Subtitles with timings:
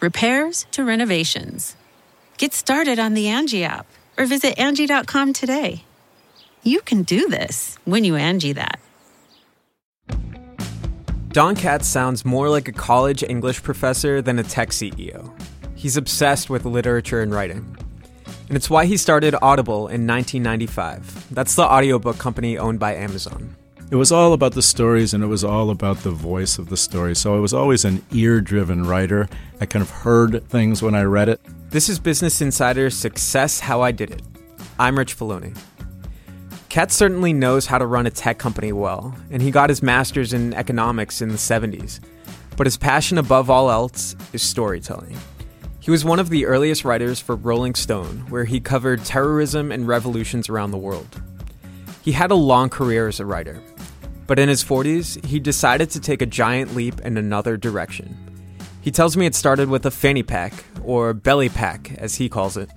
[0.00, 1.76] repairs to renovations.
[2.38, 3.86] Get started on the Angie app
[4.18, 5.84] or visit Angie.com today.
[6.62, 8.80] You can do this when you Angie that.
[11.28, 15.30] Don Katz sounds more like a college English professor than a tech CEO.
[15.74, 17.76] He's obsessed with literature and writing.
[18.48, 21.34] And it's why he started Audible in 1995.
[21.34, 23.54] That's the audiobook company owned by Amazon.
[23.88, 26.76] It was all about the stories and it was all about the voice of the
[26.76, 27.14] story.
[27.14, 29.28] So I was always an ear driven writer.
[29.60, 31.40] I kind of heard things when I read it.
[31.70, 34.22] This is Business Insider's Success How I Did It.
[34.76, 35.56] I'm Rich Feloni.
[36.68, 40.32] Katz certainly knows how to run a tech company well, and he got his master's
[40.32, 42.00] in economics in the 70s.
[42.56, 45.16] But his passion above all else is storytelling.
[45.78, 49.86] He was one of the earliest writers for Rolling Stone, where he covered terrorism and
[49.86, 51.22] revolutions around the world.
[52.02, 53.60] He had a long career as a writer,
[54.26, 58.16] but in his 40s, he decided to take a giant leap in another direction.
[58.80, 60.52] He tells me it started with a fanny pack,
[60.84, 62.70] or belly pack, as he calls it.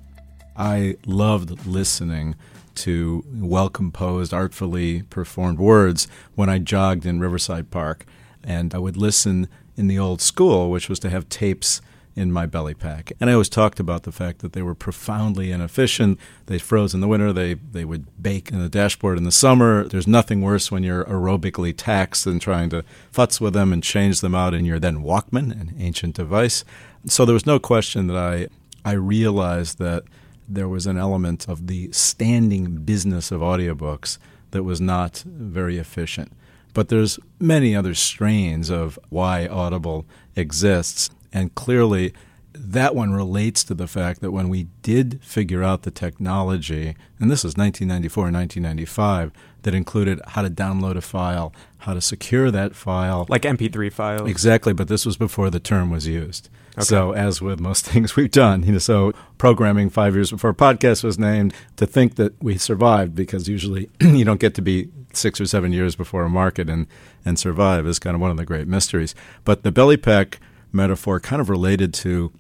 [0.56, 2.36] I loved listening
[2.76, 8.06] to well composed, artfully performed words when I jogged in Riverside Park.
[8.44, 11.82] And I would listen in the old school, which was to have tapes
[12.20, 13.12] in my belly pack.
[13.20, 16.20] And I always talked about the fact that they were profoundly inefficient.
[16.48, 19.86] They froze in the winter, they, they would bake in the dashboard in the summer.
[19.86, 24.22] There's nothing worse when you're aerobically taxed than trying to futz with them and change
[24.22, 26.66] them out in your then Walkman, an ancient device.
[27.06, 28.48] So there was no question that I,
[28.84, 30.04] I realized that
[30.48, 34.18] there was an element of the standing business of audiobooks
[34.52, 36.34] that was not very efficient.
[36.74, 41.10] But there's many other strains of why Audible exists.
[41.32, 42.14] And clearly,
[42.54, 47.30] that one relates to the fact that when we did figure out the technology, and
[47.30, 49.32] this was 1994 and 1995,
[49.64, 53.26] that included how to download a file, how to secure that file.
[53.30, 54.30] Like MP3 files.
[54.30, 56.50] Exactly, but this was before the term was used.
[56.74, 56.86] Okay.
[56.86, 61.04] So, as with most things we've done, you know, so programming five years before podcast
[61.04, 65.42] was named, to think that we survived because usually you don't get to be six
[65.42, 66.88] or seven years before a market and,
[67.26, 69.16] and survive is kind of one of the great mysteries.
[69.44, 70.40] But the belly pack
[70.72, 72.32] metaphor kind of related to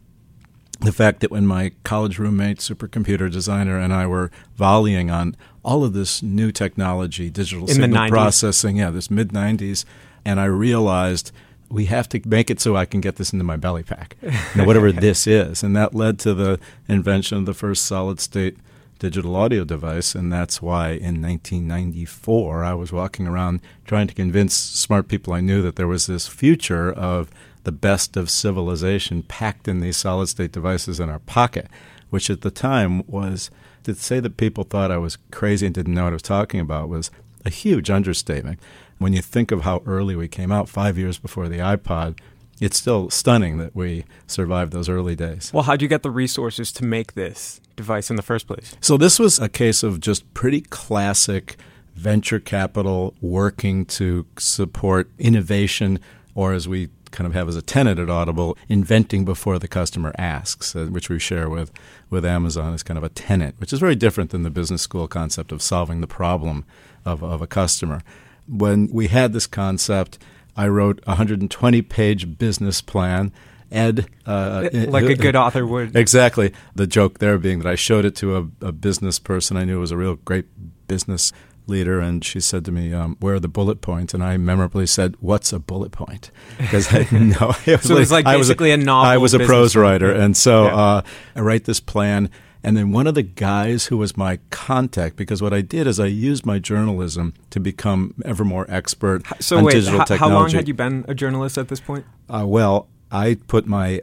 [0.81, 5.83] the fact that when my college roommate, supercomputer designer, and I were volleying on all
[5.83, 9.83] of this new technology, digital In signal processing, yeah, this mid 90s,
[10.23, 11.31] and I realized
[11.69, 14.31] we have to make it so I can get this into my belly pack, you
[14.55, 15.61] know, whatever this is.
[15.63, 18.57] And that led to the invention of the first solid state
[18.97, 20.15] digital audio device.
[20.15, 25.41] And that's why in 1994, I was walking around trying to convince smart people I
[25.41, 27.29] knew that there was this future of
[27.69, 31.67] the best of civilization packed in these solid state devices in our pocket,
[32.09, 33.51] which at the time was
[33.83, 36.59] to say that people thought I was crazy and didn't know what I was talking
[36.59, 37.11] about was
[37.45, 38.59] a huge understatement.
[38.97, 42.17] When you think of how early we came out, five years before the iPod,
[42.59, 45.51] it's still stunning that we survived those early days.
[45.53, 48.75] Well, how'd you get the resources to make this device in the first place?
[48.81, 51.55] So, this was a case of just pretty classic
[51.93, 55.99] venture capital working to support innovation,
[56.33, 60.13] or as we kind of have as a tenant at Audible, inventing before the customer
[60.17, 61.71] asks, uh, which we share with,
[62.09, 65.07] with Amazon as kind of a tenant, which is very different than the business school
[65.07, 66.65] concept of solving the problem
[67.05, 68.01] of, of a customer.
[68.47, 70.17] When we had this concept,
[70.55, 73.31] I wrote a 120 page business plan.
[73.71, 75.95] Ed, uh, like a good author would.
[75.95, 76.53] Exactly.
[76.73, 79.79] The joke there being that I showed it to a, a business person I knew
[79.79, 80.45] was a real great
[80.87, 81.31] business
[81.69, 84.87] leader, and she said to me, um, "Where are the bullet points?" And I memorably
[84.87, 87.53] said, "What's a bullet point?" Because I know.
[87.65, 89.09] It was so like, it was like basically a, a, novel.
[89.09, 90.75] I was a prose writer, and so yeah.
[90.75, 91.01] uh,
[91.35, 92.29] I write this plan.
[92.61, 95.97] And then one of the guys who was my contact, because what I did is
[95.97, 100.33] I used my journalism to become ever more expert so on wait, digital h- technology.
[100.33, 102.05] How long had you been a journalist at this point?
[102.27, 104.01] Uh, well, I put my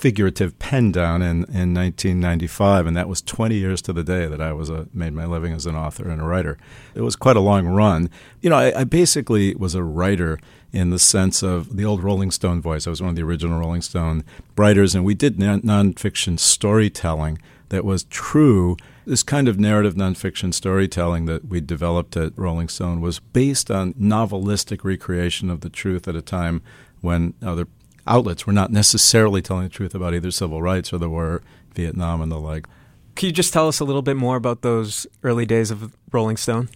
[0.00, 4.40] figurative pen down in, in 1995, and that was 20 years to the day that
[4.40, 6.56] I was a, made my living as an author and a writer.
[6.94, 8.08] It was quite a long run.
[8.40, 10.40] You know, I, I basically was a writer
[10.72, 12.86] in the sense of the old Rolling Stone voice.
[12.86, 14.24] I was one of the original Rolling Stone
[14.56, 17.38] writers, and we did non- nonfiction storytelling
[17.68, 18.78] that was true.
[19.04, 23.92] This kind of narrative nonfiction storytelling that we developed at Rolling Stone was based on
[23.94, 26.62] novelistic recreation of the truth at a time
[27.02, 27.66] when other
[28.06, 31.42] outlets were not necessarily telling the truth about either civil rights or the war,
[31.74, 32.66] Vietnam, and the like.
[33.14, 36.36] Can you just tell us a little bit more about those early days of Rolling
[36.36, 36.68] Stone?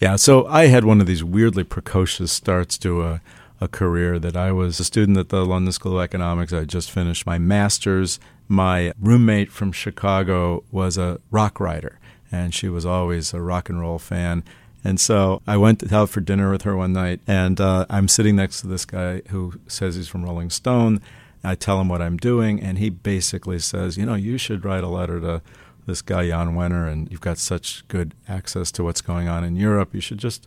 [0.00, 3.20] Yeah, so I had one of these weirdly precocious starts to a,
[3.60, 6.52] a career that I was a student at the London School of Economics.
[6.52, 8.20] I just finished my master's.
[8.48, 11.98] My roommate from Chicago was a rock writer,
[12.30, 14.44] and she was always a rock and roll fan.
[14.86, 18.36] And so I went out for dinner with her one night, and uh, I'm sitting
[18.36, 21.00] next to this guy who says he's from Rolling Stone.
[21.42, 24.84] I tell him what I'm doing, and he basically says, You know, you should write
[24.84, 25.42] a letter to
[25.88, 29.56] this guy, Jann Wenner, and you've got such good access to what's going on in
[29.56, 29.92] Europe.
[29.92, 30.46] You should just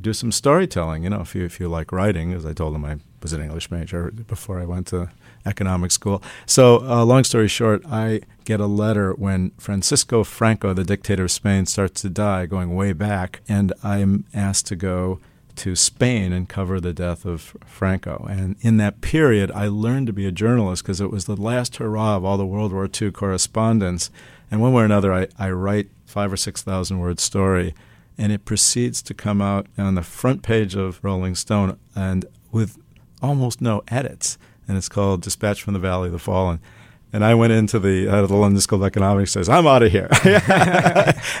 [0.00, 2.86] do some storytelling, you know, if you, if you like writing, as I told him
[2.86, 5.10] I was an English major before I went to
[5.44, 6.22] economic school.
[6.46, 11.30] So, uh, long story short, I get a letter when Francisco Franco, the dictator of
[11.30, 15.20] Spain, starts to die, going way back, and I'm asked to go
[15.56, 18.26] to Spain and cover the death of Franco.
[18.28, 21.76] And in that period, I learned to be a journalist because it was the last
[21.76, 24.10] hurrah of all the World War II correspondents.
[24.50, 27.74] And one way or another, I, I write five or six thousand word story,
[28.18, 32.78] and it proceeds to come out on the front page of Rolling Stone and with
[33.22, 36.60] almost no edits and it's called Dispatch from the Valley of the Fallen.
[37.14, 39.30] And I went into the uh, the London School of Economics.
[39.30, 40.08] Says I'm out of here,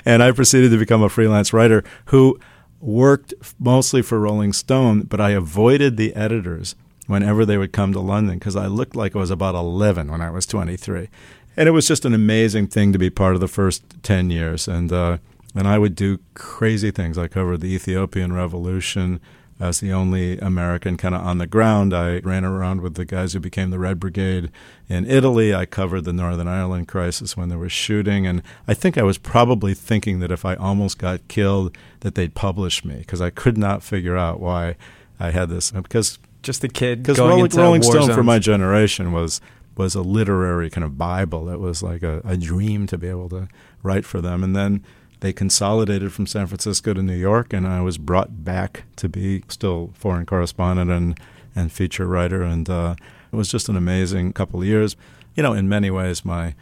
[0.04, 2.38] and I proceeded to become a freelance writer who
[2.80, 6.76] worked mostly for Rolling Stone, but I avoided the editors
[7.08, 10.20] whenever they would come to London because I looked like I was about 11 when
[10.20, 11.08] I was 23,
[11.56, 14.68] and it was just an amazing thing to be part of the first 10 years.
[14.68, 15.18] And uh,
[15.56, 17.18] and I would do crazy things.
[17.18, 19.20] I covered the Ethiopian Revolution
[19.64, 21.94] as the only American kind of on the ground.
[21.94, 24.50] I ran around with the guys who became the Red Brigade
[24.88, 25.54] in Italy.
[25.54, 29.16] I covered the Northern Ireland crisis when there was shooting, and I think I was
[29.16, 33.56] probably thinking that if I almost got killed, that they'd publish me because I could
[33.56, 34.76] not figure out why
[35.18, 38.14] I had this uh, because just a kid because Rolling, Rolling Stone zones.
[38.14, 39.40] for my generation was
[39.76, 41.48] was a literary kind of bible.
[41.48, 43.48] It was like a, a dream to be able to
[43.82, 44.84] write for them, and then
[45.24, 49.42] they consolidated from San Francisco to New York, and I was brought back to be
[49.48, 51.18] still foreign correspondent and,
[51.56, 52.42] and feature writer.
[52.42, 52.94] And uh,
[53.32, 54.96] it was just an amazing couple of years.
[55.34, 56.54] You know, in many ways, my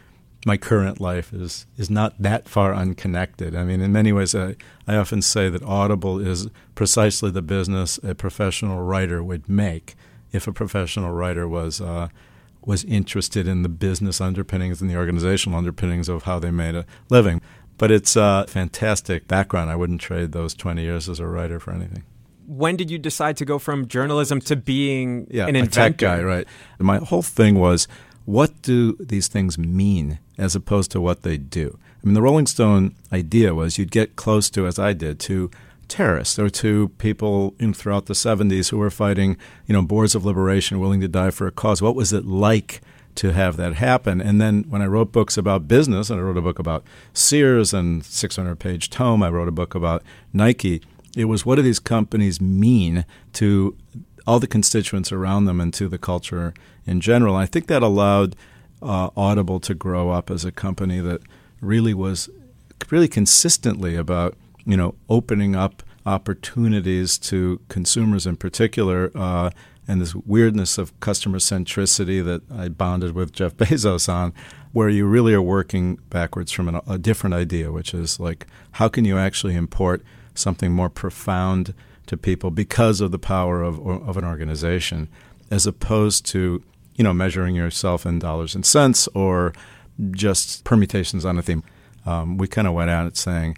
[0.45, 3.53] my current life is is not that far unconnected.
[3.53, 4.55] I mean, in many ways, I,
[4.87, 9.95] I often say that Audible is precisely the business a professional writer would make
[10.31, 12.07] if a professional writer was uh,
[12.65, 16.85] was interested in the business underpinnings and the organizational underpinnings of how they made a
[17.09, 17.41] living.
[17.77, 19.69] But it's a fantastic background.
[19.69, 22.03] I wouldn't trade those 20 years as a writer for anything.
[22.45, 25.71] When did you decide to go from journalism to being yeah, an inventor?
[25.71, 26.47] tech guy, right?
[26.77, 27.87] My whole thing was
[28.25, 31.77] what do these things mean as opposed to what they do?
[32.01, 35.49] I mean, the Rolling Stone idea was you'd get close to, as I did, to
[35.87, 39.37] terrorists or to people in, throughout the 70s who were fighting,
[39.67, 41.81] you know, boards of liberation willing to die for a cause.
[41.81, 42.81] What was it like
[43.15, 44.21] to have that happen.
[44.21, 46.83] And then when I wrote books about business, and I wrote a book about
[47.13, 50.81] Sears and 600 page tome, I wrote a book about Nike.
[51.15, 53.77] It was what do these companies mean to
[54.25, 56.53] all the constituents around them and to the culture
[56.85, 57.35] in general.
[57.35, 58.35] And I think that allowed
[58.81, 61.21] uh, Audible to grow up as a company that
[61.61, 62.29] really was
[62.89, 64.35] really consistently about
[64.65, 69.11] you know opening up opportunities to consumers in particular.
[69.15, 69.49] Uh,
[69.87, 74.33] and this weirdness of customer centricity that I bonded with Jeff Bezos on,
[74.71, 78.87] where you really are working backwards from an, a different idea, which is like, how
[78.87, 80.01] can you actually import
[80.35, 81.73] something more profound
[82.07, 85.07] to people because of the power of, of an organization,
[85.51, 86.63] as opposed to,
[86.95, 89.53] you know, measuring yourself in dollars and cents or
[90.11, 91.63] just permutations on a theme.
[92.05, 93.57] Um, we kind of went at it saying,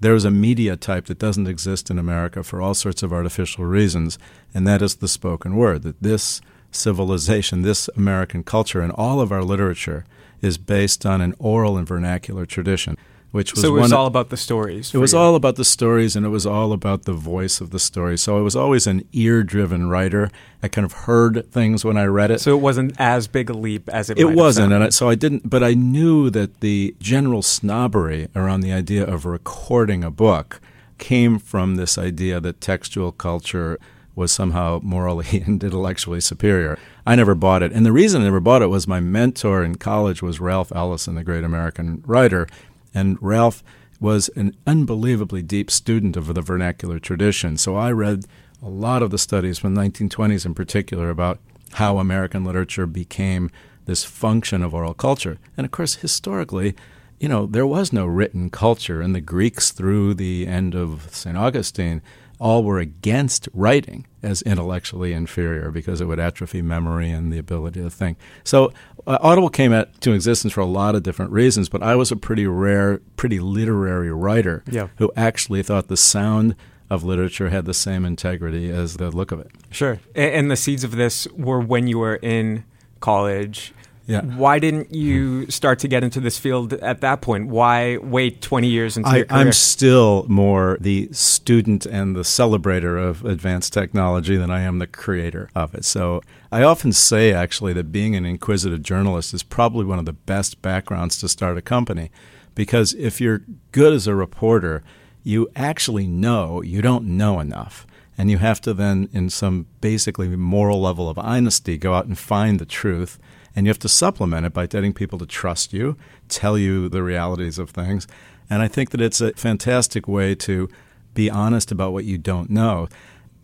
[0.00, 3.64] there is a media type that doesn't exist in America for all sorts of artificial
[3.64, 4.18] reasons,
[4.54, 5.82] and that is the spoken word.
[5.82, 6.40] That this
[6.72, 10.04] civilization, this American culture, and all of our literature
[10.40, 12.96] is based on an oral and vernacular tradition
[13.30, 14.94] which was so it was all about the stories.
[14.94, 15.18] It was you.
[15.18, 18.18] all about the stories, and it was all about the voice of the story.
[18.18, 20.30] So I was always an ear-driven writer.
[20.62, 22.40] I kind of heard things when I read it.
[22.40, 24.16] So it wasn't as big a leap as it.
[24.16, 24.24] Was.
[24.24, 25.48] It wasn't, and I, so I didn't.
[25.48, 30.60] But I knew that the general snobbery around the idea of recording a book
[30.98, 33.78] came from this idea that textual culture
[34.14, 36.78] was somehow morally and intellectually superior.
[37.06, 37.72] I never bought it.
[37.72, 41.14] And the reason I never bought it was my mentor in college was Ralph Ellison,
[41.14, 42.46] the great American writer.
[42.94, 43.62] And Ralph
[44.00, 47.56] was an unbelievably deep student of the vernacular tradition.
[47.56, 48.24] So I read
[48.62, 51.38] a lot of the studies from the 1920s in particular about
[51.74, 53.50] how American literature became
[53.84, 55.38] this function of oral culture.
[55.56, 56.74] And of course, historically,
[57.18, 61.36] you know, there was no written culture, and the Greeks through the end of St.
[61.36, 62.00] Augustine
[62.38, 67.82] all were against writing as intellectually inferior because it would atrophy memory and the ability
[67.82, 68.16] to think.
[68.42, 68.72] So
[69.10, 72.16] Uh, Audible came into existence for a lot of different reasons, but I was a
[72.16, 74.86] pretty rare, pretty literary writer yeah.
[74.98, 76.54] who actually thought the sound
[76.88, 79.50] of literature had the same integrity as the look of it.
[79.72, 79.98] Sure.
[80.14, 82.62] And the seeds of this were when you were in
[83.00, 83.74] college
[84.10, 84.22] yeah.
[84.22, 87.46] Why didn't you start to get into this field at that point?
[87.46, 89.40] Why wait 20 years into I, your career?
[89.40, 94.88] I'm still more the student and the celebrator of advanced technology than I am the
[94.88, 95.84] creator of it.
[95.84, 100.12] So I often say, actually, that being an inquisitive journalist is probably one of the
[100.12, 102.10] best backgrounds to start a company.
[102.56, 104.82] Because if you're good as a reporter,
[105.22, 107.86] you actually know you don't know enough.
[108.18, 112.18] And you have to then, in some basically moral level of honesty, go out and
[112.18, 113.20] find the truth
[113.54, 115.96] and you have to supplement it by getting people to trust you,
[116.28, 118.06] tell you the realities of things.
[118.48, 120.68] And I think that it's a fantastic way to
[121.14, 122.88] be honest about what you don't know.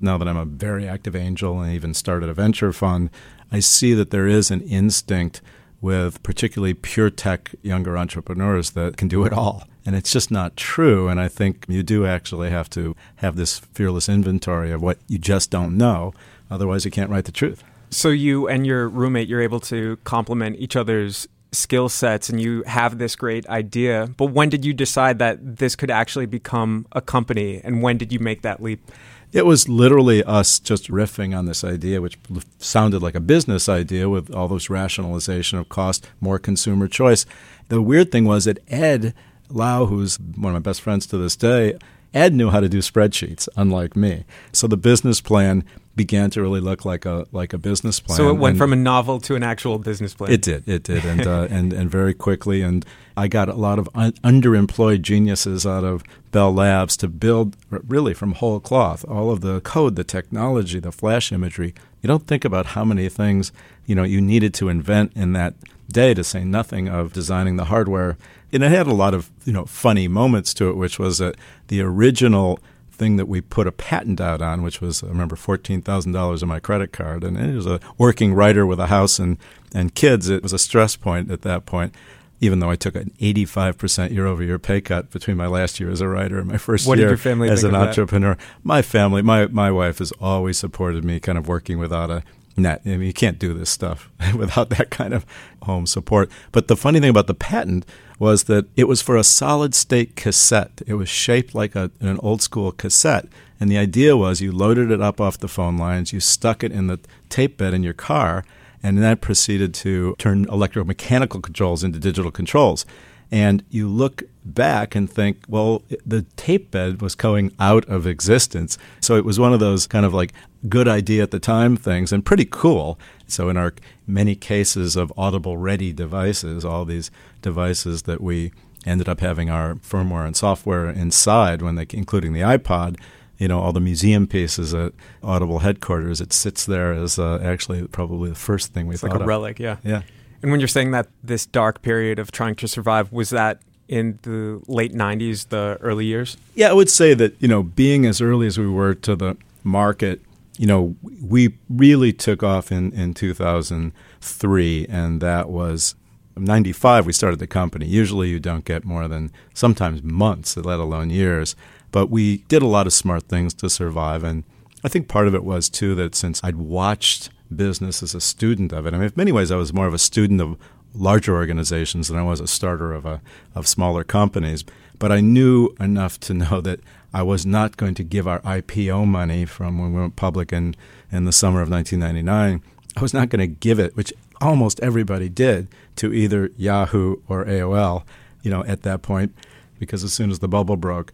[0.01, 3.11] Now that I'm a very active angel and even started a venture fund,
[3.51, 5.41] I see that there is an instinct
[5.81, 9.65] with particularly pure tech younger entrepreneurs that can do it all.
[9.85, 11.09] And it's just not true.
[11.09, 15.19] And I think you do actually have to have this fearless inventory of what you
[15.19, 16.13] just don't know.
[16.51, 17.63] Otherwise, you can't write the truth.
[17.91, 22.63] So you and your roommate, you're able to complement each other's skill sets and you
[22.65, 24.09] have this great idea.
[24.17, 27.61] But when did you decide that this could actually become a company?
[27.65, 28.91] And when did you make that leap?
[29.33, 32.19] It was literally us just riffing on this idea, which
[32.59, 37.27] sounded like a business idea with all this rationalization of cost, more consumer choice.
[37.69, 39.15] The weird thing was that Ed
[39.49, 41.77] Lau, who's one of my best friends to this day,
[42.17, 44.25] Ed knew how to do spreadsheets, unlike me.
[44.53, 48.17] So the business plan began to really look like a like a business plan.
[48.17, 50.31] So it went and from a novel to an actual business plan.
[50.33, 52.63] It did, it did, and uh, and and very quickly.
[52.63, 52.85] And
[53.19, 58.15] I got a lot of un- underemployed geniuses out of Bell Labs to build really
[58.15, 61.75] from whole cloth all of the code, the technology, the flash imagery.
[62.03, 63.53] You don't think about how many things
[63.85, 65.55] you know you needed to invent in that
[65.91, 68.17] day, to say nothing of designing the hardware.
[68.53, 71.37] And it had a lot of you know funny moments to it, which was that
[71.69, 75.83] the original thing that we put a patent out on, which was I remember fourteen
[75.83, 79.19] thousand dollars on my credit card, and it was a working writer with a house
[79.19, 79.39] and
[79.75, 80.29] and kids.
[80.29, 81.95] It was a stress point at that point.
[82.39, 85.89] Even though I took an 85% year over year pay cut between my last year
[85.89, 87.09] as a writer and my first what year
[87.51, 91.79] as an entrepreneur, my family, my, my wife has always supported me kind of working
[91.79, 92.23] without a
[92.57, 92.83] net.
[92.85, 95.27] I mean, you can't do this stuff without that kind of
[95.63, 96.31] home support.
[96.53, 97.85] But the funny thing about the patent
[98.19, 100.83] was that it was for a solid state cassette.
[100.87, 103.27] It was shaped like a, an old school cassette.
[103.61, 106.73] And the idea was you loaded it up off the phone lines, you stuck it
[106.73, 106.99] in the
[107.29, 108.45] tape bed in your car,
[108.83, 112.85] and then that proceeded to turn electromechanical controls into digital controls.
[113.33, 118.79] And you look back and think, well, the tape bed was going out of existence.
[119.01, 120.33] So it was one of those kind of like
[120.69, 122.99] good idea at the time things and pretty cool.
[123.27, 123.75] So in our
[124.07, 127.11] many cases of audible ready devices, all these
[127.43, 128.53] devices that we
[128.85, 132.97] ended up having our firmware and software inside when they including the iPod,
[133.39, 134.93] you know, all the museum pieces at
[135.23, 139.11] Audible headquarters, it sits there as uh, actually probably the first thing we it's thought
[139.11, 139.29] like a of.
[139.29, 139.77] relic, yeah.
[139.85, 140.03] Yeah.
[140.43, 144.19] And when you're saying that this dark period of trying to survive, was that in
[144.23, 146.37] the late 90s, the early years?
[146.55, 149.37] Yeah, I would say that, you know, being as early as we were to the
[149.65, 150.21] market,
[150.59, 155.95] you know, we really took off in, in 2003, and that was
[156.37, 157.87] 95 we started the company.
[157.87, 161.57] Usually you don't get more than sometimes months, let alone years.
[161.93, 164.23] But we did a lot of smart things to survive.
[164.23, 164.45] And
[164.85, 168.73] I think part of it was, too, that since I'd watched business as a student
[168.73, 168.95] of it.
[168.95, 170.57] I mean, in many ways, I was more of a student of
[170.95, 173.21] larger organizations than I was a starter of a
[173.55, 174.65] of smaller companies.
[174.99, 176.81] But I knew enough to know that
[177.13, 180.75] I was not going to give our IPO money from when we went public in
[181.11, 182.63] in the summer of 1999.
[182.97, 187.45] I was not going to give it, which almost everybody did, to either Yahoo or
[187.45, 188.05] AOL.
[188.43, 189.35] You know, at that point,
[189.79, 191.13] because as soon as the bubble broke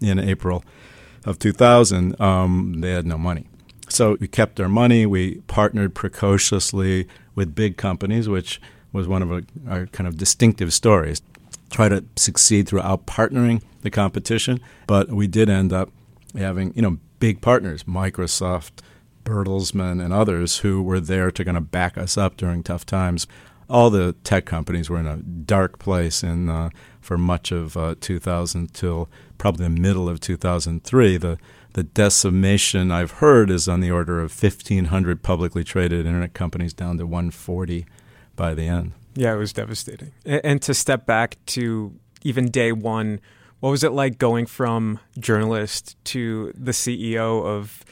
[0.00, 0.64] in April
[1.24, 3.46] of 2000, um, they had no money.
[3.88, 5.06] So we kept our money.
[5.06, 8.60] We partnered precociously with big companies, which
[8.92, 11.22] was one of our, our kind of distinctive stories.
[11.70, 15.90] Try to succeed throughout partnering the competition, but we did end up
[16.36, 18.82] having you know big partners: Microsoft,
[19.24, 23.26] Bertelsmann and others who were there to kind of back us up during tough times.
[23.68, 26.68] All the tech companies were in a dark place in, uh,
[27.00, 31.16] for much of uh, 2000 till probably the middle of 2003.
[31.16, 31.38] The
[31.72, 36.98] the decimation I've heard is on the order of 1,500 publicly traded internet companies down
[36.98, 37.84] to 140
[38.36, 38.92] by the end.
[39.14, 40.12] Yeah, it was devastating.
[40.24, 41.92] And to step back to
[42.22, 43.20] even day one,
[43.60, 47.84] what was it like going from journalist to the CEO of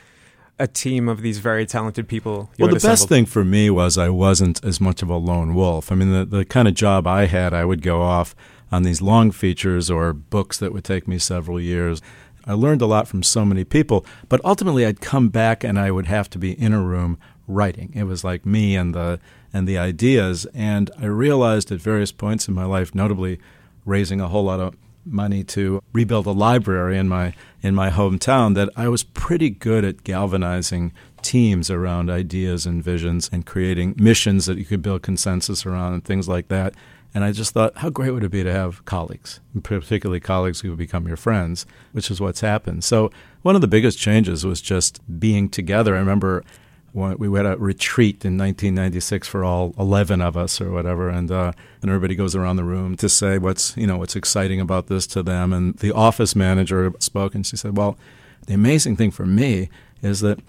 [0.58, 2.50] a team of these very talented people?
[2.58, 5.90] well, the best thing for me was I wasn't as much of a lone wolf.
[5.90, 8.34] I mean, the, the kind of job I had, I would go off
[8.70, 12.00] on these long features or books that would take me several years.
[12.44, 15.90] I learned a lot from so many people, but ultimately I'd come back and I
[15.90, 17.92] would have to be in a room writing.
[17.94, 19.20] It was like me and the
[19.52, 23.38] and the ideas, and I realized at various points in my life, notably
[23.84, 28.54] raising a whole lot of money to rebuild a library in my in my hometown
[28.54, 30.92] that I was pretty good at galvanizing
[31.22, 36.04] teams around ideas and visions and creating missions that you could build consensus around and
[36.04, 36.74] things like that.
[37.14, 40.70] And I just thought, how great would it be to have colleagues, particularly colleagues who
[40.70, 42.84] would become your friends, which is what's happened.
[42.84, 43.10] So,
[43.42, 45.94] one of the biggest changes was just being together.
[45.94, 46.42] I remember
[46.94, 51.52] we had a retreat in 1996 for all 11 of us or whatever, and uh,
[51.80, 55.06] and everybody goes around the room to say what's you know what's exciting about this
[55.08, 55.52] to them.
[55.52, 57.96] And the office manager spoke, and she said, "Well,
[58.46, 59.70] the amazing thing for me
[60.02, 60.40] is that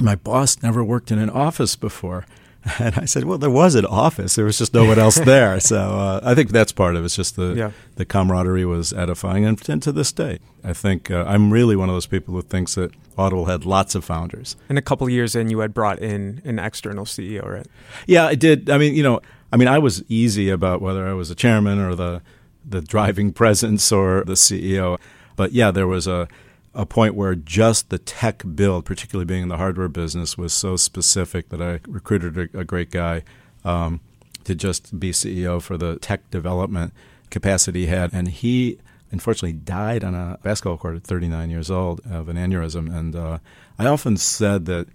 [0.00, 2.24] my boss never worked in an office before."
[2.78, 4.36] And I said, "Well, there was an office.
[4.36, 7.04] There was just no one else there." so uh, I think that's part of it.
[7.04, 7.70] It's just the yeah.
[7.96, 11.90] the camaraderie was edifying, and, and to this day, I think uh, I'm really one
[11.90, 14.56] of those people who thinks that Audible had lots of founders.
[14.68, 17.66] And a couple years in, you had brought in an external CEO, right?
[18.06, 18.70] Yeah, I did.
[18.70, 19.20] I mean, you know,
[19.52, 22.22] I mean, I was easy about whether I was a chairman or the
[22.68, 24.98] the driving presence or the CEO,
[25.36, 26.28] but yeah, there was a
[26.74, 30.76] a point where just the tech build, particularly being in the hardware business, was so
[30.76, 33.22] specific that I recruited a, a great guy
[33.64, 34.00] um,
[34.42, 36.92] to just be CEO for the tech development
[37.30, 38.12] capacity he had.
[38.12, 38.78] And he
[39.14, 42.94] unfortunately died on a basketball court at 39 years old of an aneurysm.
[42.94, 43.38] And uh,
[43.78, 44.86] I often said that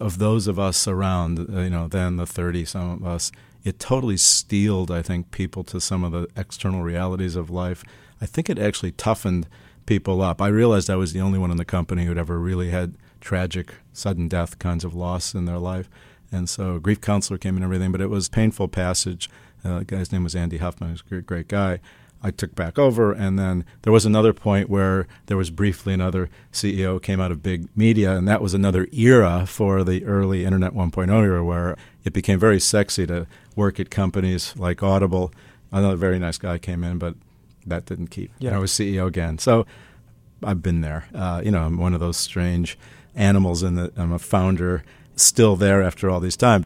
[0.00, 3.30] of those of us around, uh, you know, then the 30 some of us,
[3.64, 7.84] it totally steeled, I think, people to some of the external realities of life.
[8.20, 9.46] I think it actually toughened–
[9.86, 10.40] people up.
[10.40, 13.74] I realized I was the only one in the company who'd ever really had tragic,
[13.92, 15.88] sudden death kinds of loss in their life.
[16.32, 19.30] And so grief counselor came and everything, but it was painful passage.
[19.64, 20.90] Uh, the guy's name was Andy Huffman.
[20.90, 21.80] He was a great, great guy.
[22.24, 26.30] I took back over, and then there was another point where there was briefly another
[26.52, 30.72] CEO came out of big media, and that was another era for the early Internet
[30.72, 35.32] 1.0 era where it became very sexy to work at companies like Audible.
[35.70, 37.14] Another very nice guy came in, but
[37.66, 38.32] that didn't keep.
[38.38, 38.56] Yeah.
[38.56, 39.36] I was CEO again.
[39.36, 39.66] So
[40.42, 41.06] I've been there.
[41.14, 42.78] Uh, you know, I'm one of those strange
[43.14, 44.82] animals in that I'm a founder
[45.14, 46.64] still there after all these time.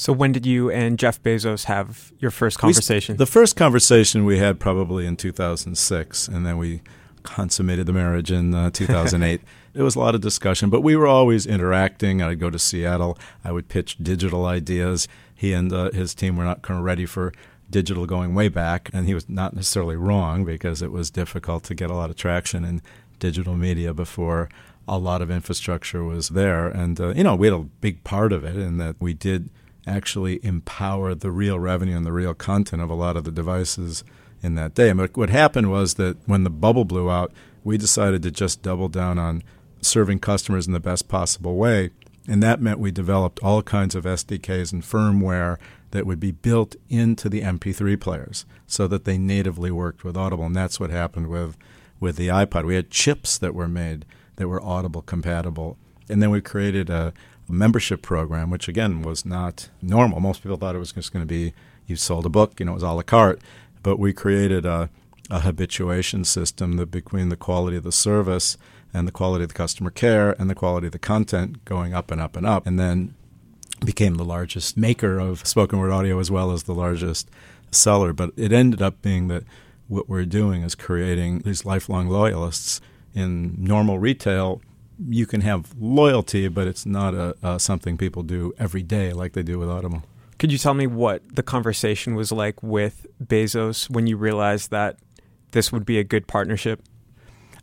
[0.00, 3.16] So when did you and Jeff Bezos have your first conversation?
[3.16, 6.80] We, the first conversation we had probably in 2006, and then we
[7.22, 9.42] consummated the marriage in uh, 2008.
[9.74, 12.22] it was a lot of discussion, but we were always interacting.
[12.22, 13.18] I'd go to Seattle.
[13.44, 15.06] I would pitch digital ideas.
[15.34, 17.34] He and uh, his team were not kind of ready for
[17.68, 21.74] digital going way back, and he was not necessarily wrong because it was difficult to
[21.74, 22.80] get a lot of traction in
[23.18, 24.48] digital media before
[24.88, 26.68] a lot of infrastructure was there.
[26.68, 29.50] And, uh, you know, we had a big part of it in that we did
[29.90, 34.04] actually empower the real revenue and the real content of a lot of the devices
[34.42, 34.88] in that day.
[34.88, 37.32] And what happened was that when the bubble blew out,
[37.64, 39.42] we decided to just double down on
[39.82, 41.90] serving customers in the best possible way.
[42.26, 45.58] And that meant we developed all kinds of SDKs and firmware
[45.90, 50.44] that would be built into the MP3 players so that they natively worked with Audible.
[50.44, 51.56] And that's what happened with,
[51.98, 52.64] with the iPod.
[52.64, 54.04] We had chips that were made
[54.36, 55.76] that were Audible compatible.
[56.08, 57.12] And then we created a
[57.50, 60.20] membership program, which again was not normal.
[60.20, 61.52] Most people thought it was just going to be
[61.86, 63.40] you sold a book, you know, it was a la carte.
[63.82, 64.90] But we created a,
[65.30, 68.56] a habituation system that between the quality of the service
[68.92, 72.10] and the quality of the customer care and the quality of the content going up
[72.10, 72.66] and up and up.
[72.66, 73.14] And then
[73.84, 77.30] became the largest maker of spoken word audio as well as the largest
[77.70, 78.12] seller.
[78.12, 79.44] But it ended up being that
[79.88, 82.80] what we're doing is creating these lifelong loyalists.
[83.12, 84.62] In normal retail,
[85.08, 89.32] you can have loyalty, but it's not a, a something people do every day like
[89.32, 90.02] they do with Audible.
[90.38, 94.98] Could you tell me what the conversation was like with Bezos when you realized that
[95.50, 96.82] this would be a good partnership?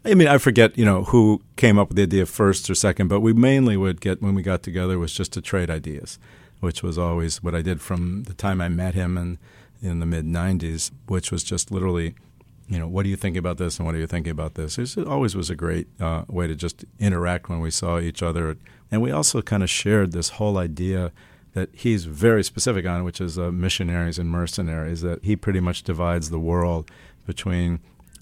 [0.06, 3.08] I mean, I forget, you know, who came up with the idea first or second,
[3.08, 6.20] but we mainly would get when we got together was just to trade ideas,
[6.60, 9.38] which was always what I did from the time I met him and
[9.82, 12.16] in the mid '90s, which was just literally
[12.68, 14.78] you know, what are you thinking about this and what are you thinking about this?
[14.78, 18.58] It always was a great uh, way to just interact when we saw each other.
[18.92, 21.12] And we also kind of shared this whole idea
[21.54, 25.84] that he's very specific on, which is uh, missionaries and mercenaries, that he pretty much
[25.84, 26.92] divides the world
[27.26, 27.80] between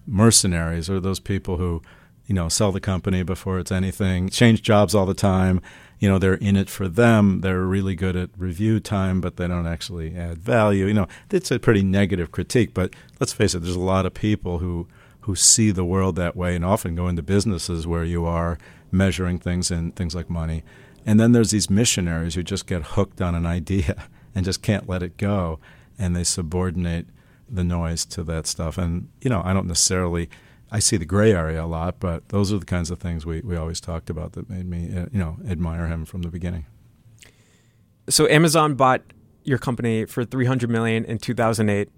[0.08, 1.82] mercenaries, or those people who,
[2.28, 5.62] you know, sell the company before it's anything, change jobs all the time,
[6.00, 7.42] you know they're in it for them.
[7.42, 10.86] They're really good at review time but they don't actually add value.
[10.86, 14.14] You know it's a pretty negative critique but let's face it there's a lot of
[14.14, 14.88] people who
[15.22, 18.60] who see the world that way and often go into businesses where you are
[18.92, 20.64] measuring things in things like money.
[21.06, 24.88] And then there's these missionaries who just get hooked on an idea and just can't
[24.88, 25.60] let it go
[25.98, 27.08] and they subordinate
[27.50, 28.78] the noise to that stuff.
[28.78, 30.30] And you know i don't necessarily
[30.72, 33.42] I see the gray area a lot, but those are the kinds of things we,
[33.42, 36.66] we always talked about that made me, uh, you know, admire him from the beginning.
[38.10, 39.02] So Amazon bought
[39.44, 41.90] your company for 300 million in 2008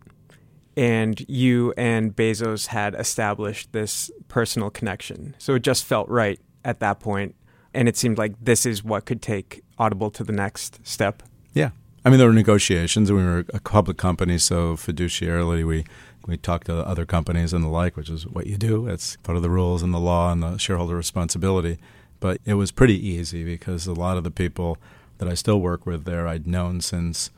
[0.75, 5.35] and you and Bezos had established this personal connection.
[5.39, 7.35] So it just felt right at that point
[7.73, 11.23] and it seemed like this is what could take Audible to the next step.
[11.53, 11.69] Yeah.
[12.05, 13.11] I mean, there were negotiations.
[13.11, 15.85] We were a public company, so fiduciarily we
[16.27, 18.87] we talk to other companies and the like, which is what you do.
[18.87, 21.77] It's part of the rules and the law and the shareholder responsibility.
[22.19, 24.77] But it was pretty easy because a lot of the people
[25.19, 27.31] that I still work with there I'd known since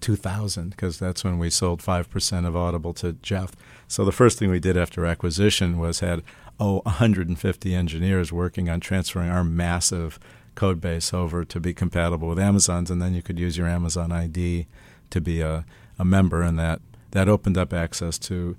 [0.00, 3.52] 2000 because that's when we sold 5% of Audible to Jeff.
[3.88, 6.22] So the first thing we did after acquisition was had
[6.60, 10.18] oh 150 engineers working on transferring our massive
[10.54, 14.10] code base over to be compatible with Amazon's and then you could use your Amazon
[14.10, 14.66] ID
[15.10, 15.64] to be a,
[15.98, 16.80] a member in that
[17.16, 18.58] that opened up access to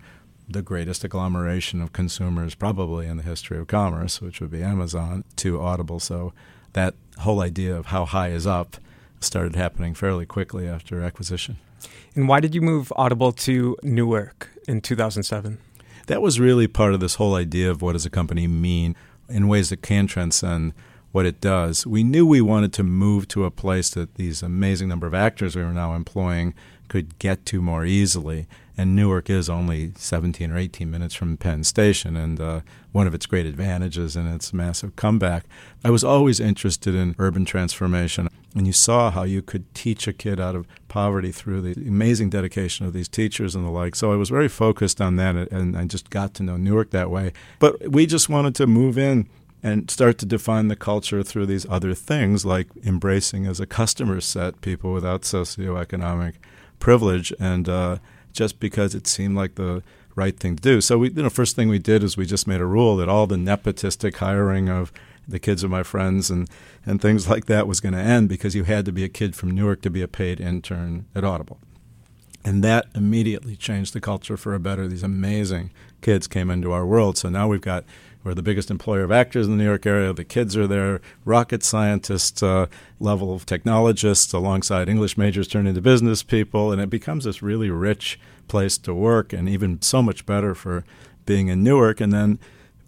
[0.50, 5.24] the greatest agglomeration of consumers probably in the history of commerce, which would be Amazon,
[5.36, 6.00] to Audible.
[6.00, 6.34] So
[6.74, 8.78] that whole idea of how high is up
[9.20, 11.58] started happening fairly quickly after acquisition.
[12.16, 15.60] And why did you move Audible to Newark in 2007?
[16.08, 18.96] That was really part of this whole idea of what does a company mean
[19.30, 20.74] in ways that can transcend
[21.12, 21.86] what it does.
[21.86, 25.56] We knew we wanted to move to a place that these amazing number of actors
[25.56, 26.56] we were now employing
[26.88, 28.48] could get to more easily.
[28.80, 33.16] And Newark is only 17 or 18 minutes from Penn Station, and uh, one of
[33.16, 35.46] its great advantages and its massive comeback.
[35.84, 40.14] I was always interested in urban transformation, and you saw how you could teach a
[40.14, 43.96] kid out of poverty through the amazing dedication of these teachers and the like.
[43.96, 47.10] So I was very focused on that, and I just got to know Newark that
[47.10, 47.34] way.
[47.58, 49.28] But we just wanted to move in
[49.64, 54.22] and start to define the culture through these other things like embracing as a customer
[54.22, 56.36] set people without socioeconomic
[56.80, 57.98] privilege, and uh,
[58.34, 59.84] just because it seemed like the
[60.16, 60.82] right thing to do.
[60.82, 63.08] So we, you know, first thing we did is we just made a rule that
[63.08, 64.92] all the nepotistic hiring of
[65.28, 66.50] the kids of my friends and,
[66.86, 69.36] and things like that was going to end because you had to be a kid
[69.36, 71.60] from Newark to be a paid intern at Audible.
[72.44, 74.88] And that immediately changed the culture for a better.
[74.88, 77.18] These amazing kids came into our world.
[77.18, 77.84] So now we've got
[78.28, 80.12] we're the biggest employer of actors in the New York area.
[80.12, 82.68] The kids are there, rocket scientists, uh,
[83.00, 87.70] level of technologists, alongside English majors turn into business people, and it becomes this really
[87.70, 90.84] rich place to work, and even so much better for
[91.26, 92.02] being in Newark.
[92.02, 92.38] And then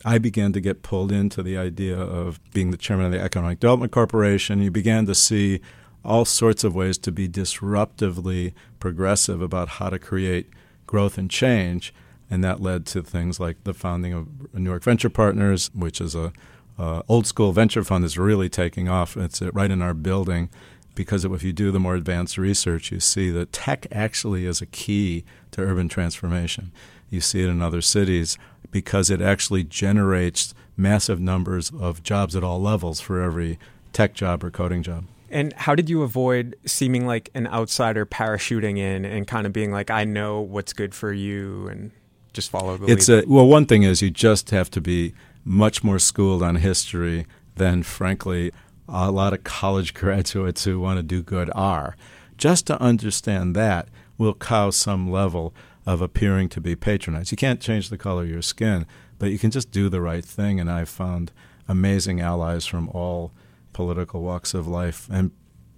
[0.04, 3.62] I began to get pulled into the idea of being the chairman of the Economic
[3.62, 4.62] Development Corporation.
[4.62, 5.62] You began to see
[6.04, 10.50] all sorts of ways to be disruptively progressive about how to create
[10.86, 11.94] growth and change
[12.30, 16.32] and that led to things like the founding of Newark Venture Partners, which is a
[16.78, 19.18] uh, old school venture fund that's really taking off.
[19.18, 20.50] It's right in our building
[20.96, 24.66] because if you do the more advanced research, you see that tech actually is a
[24.66, 26.72] key to urban transformation.
[27.10, 28.38] You see it in other cities
[28.72, 33.60] because it actually generates massive numbers of jobs at all levels for every
[33.92, 35.06] tech job or coding job.
[35.32, 39.72] And how did you avoid seeming like an outsider parachuting in and kind of being
[39.72, 41.92] like, I know what's good for you and
[42.34, 43.10] just follow the it's.
[43.10, 45.14] A, well, one thing is you just have to be
[45.44, 48.52] much more schooled on history than, frankly,
[48.88, 51.96] a lot of college graduates who want to do good are.
[52.38, 55.54] Just to understand that will cause some level
[55.86, 57.32] of appearing to be patronized.
[57.32, 58.86] You can't change the color of your skin,
[59.18, 60.60] but you can just do the right thing.
[60.60, 61.32] And I've found
[61.68, 63.32] amazing allies from all
[63.74, 65.08] political walks of life.
[65.12, 65.32] And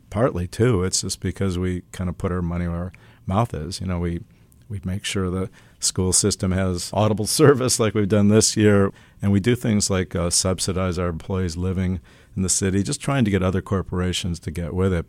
[0.10, 2.94] partly, too, it's just because we kind of put our money where our
[3.26, 3.80] mouth is.
[3.80, 4.22] You know, we,
[4.68, 5.50] we make sure that
[5.84, 8.92] school system has audible service like we've done this year.
[9.22, 12.00] And we do things like uh, subsidize our employees living
[12.36, 15.06] in the city, just trying to get other corporations to get with it.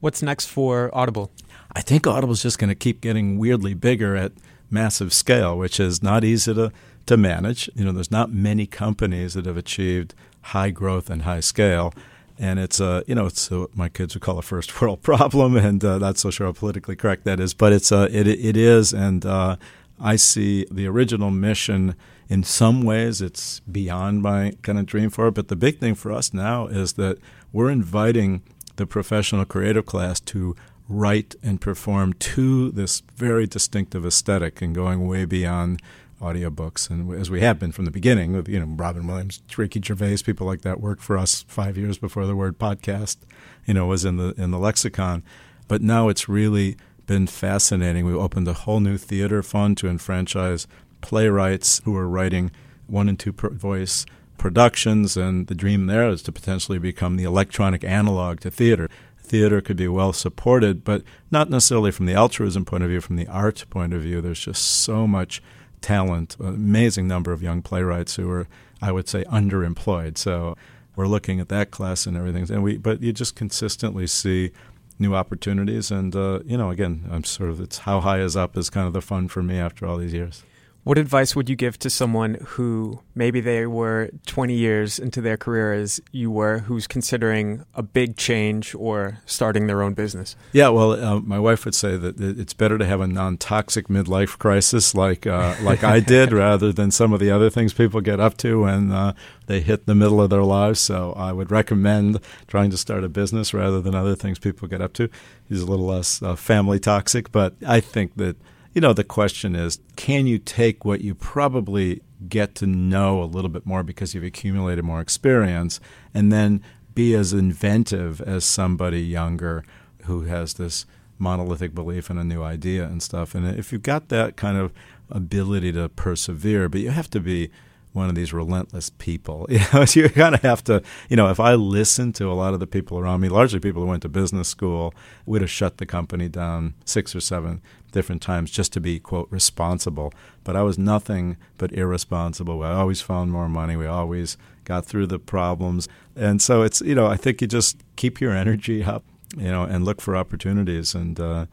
[0.00, 1.30] What's next for Audible?
[1.72, 4.32] I think Audible's just going to keep getting weirdly bigger at
[4.70, 6.72] massive scale, which is not easy to,
[7.06, 7.70] to manage.
[7.74, 11.92] You know, there's not many companies that have achieved high growth and high scale.
[12.38, 15.02] And it's a, uh, you know, it's what my kids would call a first world
[15.02, 18.08] problem, and uh, not so sure how politically correct that is, but it's a, uh,
[18.12, 19.56] it, it is, and uh,
[20.00, 21.94] I see the original mission
[22.28, 25.34] in some ways it's beyond my kind of dream for it.
[25.34, 27.18] But the big thing for us now is that
[27.52, 28.42] we're inviting
[28.76, 30.54] the professional creative class to
[30.88, 35.82] write and perform to this very distinctive aesthetic and going way beyond
[36.20, 39.80] audiobooks and as we have been from the beginning with you know Robin Williams, Ricky
[39.80, 43.18] Gervais, people like that worked for us 5 years before the word podcast
[43.66, 45.22] you know was in the in the lexicon
[45.68, 46.76] but now it's really
[47.08, 50.68] been fascinating we opened a whole new theater fund to enfranchise
[51.00, 52.52] playwrights who are writing
[52.86, 57.82] one and two voice productions, and the dream there is to potentially become the electronic
[57.82, 58.88] analog to theater.
[59.18, 63.16] Theater could be well supported, but not necessarily from the altruism point of view, from
[63.16, 64.20] the art point of view.
[64.20, 65.42] There's just so much
[65.80, 68.46] talent, an amazing number of young playwrights who are,
[68.80, 70.18] I would say, underemployed.
[70.18, 70.56] So
[70.94, 72.50] we're looking at that class and everything.
[72.50, 74.52] And we, but you just consistently see
[74.98, 75.90] new opportunities.
[75.90, 78.86] And uh, you know, again, I'm sort of it's how high is up is kind
[78.86, 80.42] of the fun for me after all these years.
[80.88, 85.36] What advice would you give to someone who maybe they were 20 years into their
[85.36, 90.34] career as you were, who's considering a big change or starting their own business?
[90.52, 94.38] Yeah, well, uh, my wife would say that it's better to have a non-toxic midlife
[94.38, 98.18] crisis like uh, like I did, rather than some of the other things people get
[98.18, 99.12] up to when uh,
[99.44, 100.80] they hit the middle of their lives.
[100.80, 104.80] So I would recommend trying to start a business rather than other things people get
[104.80, 105.10] up to.
[105.50, 108.38] He's a little less uh, family toxic, but I think that
[108.72, 113.24] you know, the question is can you take what you probably get to know a
[113.24, 115.80] little bit more because you've accumulated more experience
[116.12, 116.62] and then
[116.94, 119.64] be as inventive as somebody younger
[120.04, 120.84] who has this
[121.18, 123.34] monolithic belief in a new idea and stuff.
[123.34, 124.72] And if you've got that kind of
[125.10, 127.50] ability to persevere, but you have to be
[127.92, 129.46] one of these relentless people.
[129.58, 132.54] You know, you kind of have to, you know, if I listened to a lot
[132.54, 134.94] of the people around me, largely people who went to business school,
[135.26, 139.28] would have shut the company down six or seven different times just to be, quote,
[139.30, 140.12] responsible.
[140.44, 142.62] But I was nothing but irresponsible.
[142.62, 143.74] I always found more money.
[143.76, 145.88] We always got through the problems.
[146.14, 149.04] And so it's, you know, I think you just keep your energy up,
[149.36, 150.94] you know, and look for opportunities.
[150.94, 151.46] And uh,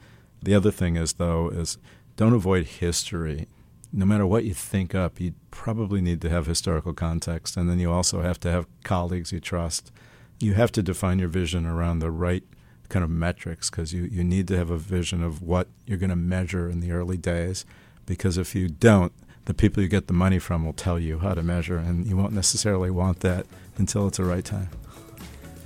[0.44, 1.78] the other thing is, though, is
[2.18, 3.48] don't avoid history
[3.96, 7.56] no matter what you think up, you probably need to have historical context.
[7.56, 9.92] And then you also have to have colleagues you trust.
[10.40, 12.44] You have to define your vision around the right
[12.90, 16.10] kind of metrics because you, you need to have a vision of what you're going
[16.10, 17.66] to measure in the early days.
[18.06, 19.14] Because if you don't,
[19.46, 22.18] the people you get the money from will tell you how to measure, and you
[22.18, 23.46] won't necessarily want that
[23.78, 24.70] until it's the right time.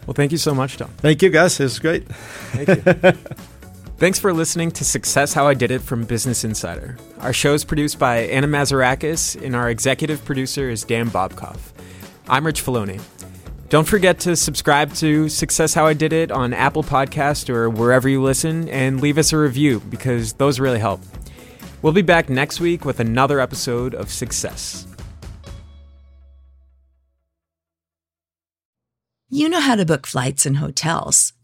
[0.06, 0.90] Well, thank you so much, Tom.
[0.98, 1.60] Thank you, guys.
[1.60, 2.08] It was great.
[2.08, 3.14] Thank you.
[4.00, 6.98] Thanks for listening to Success How I Did It from Business Insider.
[7.20, 11.74] Our show is produced by Anna Mazarakis, and our executive producer is Dan Bobkoff.
[12.30, 13.02] I'm Rich Feloni.
[13.68, 18.08] Don't forget to subscribe to Success How I Did It on Apple Podcast or wherever
[18.08, 21.02] you listen, and leave us a review because those really help.
[21.82, 24.88] We'll be back next week with another episode of Success.
[29.28, 31.34] You know how to book flights and hotels.